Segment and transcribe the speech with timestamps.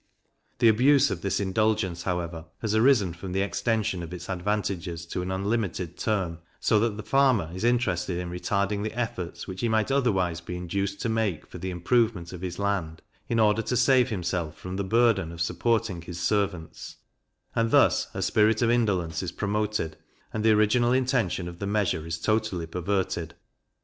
[0.57, 5.21] The abuse of this indulgence, however, has arisen from the extension of its advantages to
[5.21, 9.69] an unlimitted term; so that the farmer is interested in retarding the efforts which he
[9.69, 13.77] might otherwise be induced to make for the improvement of his land, in order to
[13.77, 16.95] save himself from the burden of supporting his servants;
[17.55, 19.97] and thus a spirit of indolence is promoted,
[20.33, 23.35] and the original intention of the measure is totally perverted.